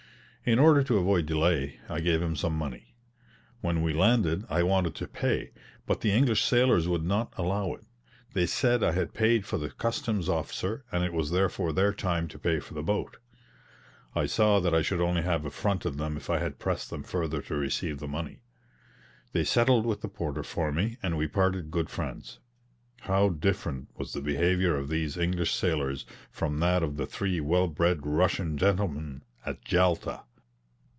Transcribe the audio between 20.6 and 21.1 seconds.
me,